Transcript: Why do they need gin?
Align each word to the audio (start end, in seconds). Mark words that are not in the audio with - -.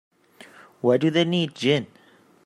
Why 0.81 0.97
do 0.97 1.11
they 1.11 1.25
need 1.25 1.53
gin? 1.53 1.85